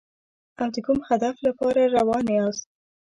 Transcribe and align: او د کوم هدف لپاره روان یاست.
او 0.61 0.67
د 0.75 0.77
کوم 0.85 0.99
هدف 1.09 1.35
لپاره 1.47 1.81
روان 1.95 2.25
یاست. 2.37 2.65